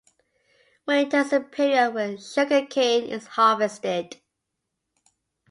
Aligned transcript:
Winter 0.87 1.19
is 1.19 1.29
the 1.29 1.41
period 1.41 1.91
when 1.93 2.17
sugar 2.17 2.65
cane 2.65 3.03
is 3.03 3.27
harvested. 3.27 4.19